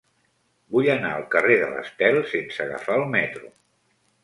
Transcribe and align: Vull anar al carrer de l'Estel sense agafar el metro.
Vull 0.75 0.89
anar 0.93 1.11
al 1.17 1.25
carrer 1.35 1.59
de 1.65 1.67
l'Estel 1.75 2.19
sense 2.33 2.65
agafar 2.67 2.99
el 3.03 3.07
metro. 3.19 3.55